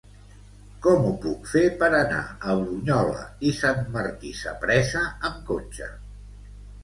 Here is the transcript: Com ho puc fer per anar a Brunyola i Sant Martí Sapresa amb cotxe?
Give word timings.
Com 0.83 1.03
ho 1.07 1.09
puc 1.25 1.43
fer 1.49 1.61
per 1.81 1.89
anar 1.97 2.21
a 2.29 2.55
Brunyola 2.61 3.21
i 3.49 3.55
Sant 3.59 3.83
Martí 3.99 4.31
Sapresa 4.41 5.03
amb 5.29 5.45
cotxe? 5.51 5.91